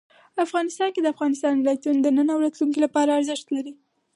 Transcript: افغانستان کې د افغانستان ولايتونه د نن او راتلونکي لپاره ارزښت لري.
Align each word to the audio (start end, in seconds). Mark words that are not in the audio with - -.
افغانستان 0.45 0.89
کې 0.93 1.01
د 1.01 1.07
افغانستان 1.13 1.53
ولايتونه 1.57 1.99
د 2.01 2.07
نن 2.17 2.27
او 2.33 2.39
راتلونکي 2.45 2.79
لپاره 2.85 3.15
ارزښت 3.19 3.47
لري. 3.55 3.73